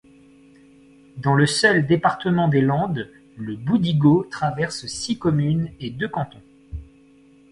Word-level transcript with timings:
Dans 1.17 1.35
le 1.35 1.45
seul 1.45 1.85
département 1.85 2.47
des 2.47 2.61
Landes, 2.61 3.07
le 3.37 3.55
Boudigau 3.55 4.23
traverse 4.23 4.87
six 4.87 5.19
communes 5.19 5.69
et 5.79 5.91
deux 5.91 6.07
cantons. 6.07 6.41